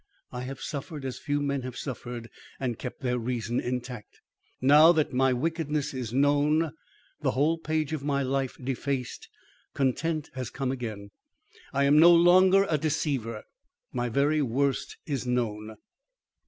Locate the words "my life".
8.03-8.57